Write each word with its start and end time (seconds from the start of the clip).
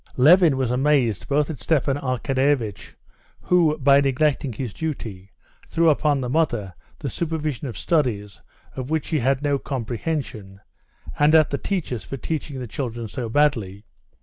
Levin 0.17 0.57
was 0.57 0.71
amazed 0.71 1.27
both 1.27 1.47
at 1.51 1.59
Stepan 1.59 1.95
Arkadyevitch, 1.95 2.95
who, 3.41 3.77
by 3.77 4.01
neglecting 4.01 4.51
his 4.51 4.73
duty, 4.73 5.31
threw 5.67 5.91
upon 5.91 6.19
the 6.21 6.27
mother 6.27 6.73
the 6.97 7.07
supervision 7.07 7.67
of 7.67 7.77
studies 7.77 8.41
of 8.75 8.89
which 8.89 9.05
she 9.05 9.19
had 9.19 9.43
no 9.43 9.59
comprehension, 9.59 10.59
and 11.19 11.35
at 11.35 11.51
the 11.51 11.59
teachers 11.59 12.03
for 12.03 12.17
teaching 12.17 12.59
the 12.59 12.65
children 12.65 13.07
so 13.07 13.29
badly. 13.29 13.85